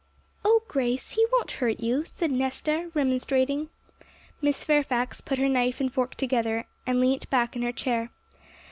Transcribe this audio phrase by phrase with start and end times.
[0.43, 3.69] 'Oh, Grace, he won't hurt you!' said Nesta, remonstrating.
[4.41, 8.09] Miss Fairfax put her knife and fork together, and leant back in her chair.